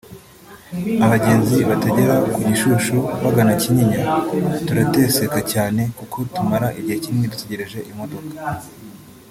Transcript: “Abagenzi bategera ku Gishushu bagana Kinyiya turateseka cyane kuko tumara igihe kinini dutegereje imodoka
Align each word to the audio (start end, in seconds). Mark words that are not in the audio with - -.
“Abagenzi 1.05 1.57
bategera 1.69 2.15
ku 2.31 2.37
Gishushu 2.47 2.95
bagana 3.23 3.51
Kinyiya 3.61 4.01
turateseka 4.65 5.39
cyane 5.53 5.81
kuko 5.97 6.17
tumara 6.33 6.67
igihe 6.79 6.97
kinini 7.03 7.31
dutegereje 7.33 7.79
imodoka 7.91 8.27